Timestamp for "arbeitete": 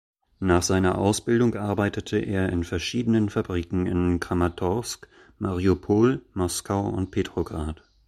1.53-2.17